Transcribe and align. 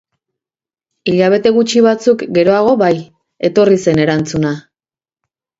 Hilabete 1.11 1.51
gutxi 1.57 1.83
batzuk 1.87 2.25
geroago 2.39 2.73
bai, 2.83 2.91
etorri 3.51 3.81
zen 3.87 4.03
erantzuna. 4.07 4.57